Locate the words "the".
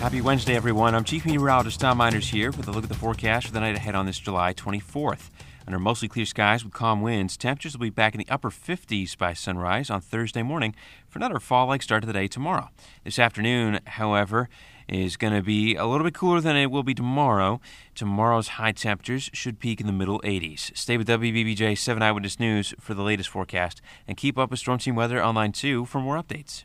2.88-2.94, 3.52-3.58, 8.20-8.28, 12.06-12.12, 19.88-19.92, 22.94-23.02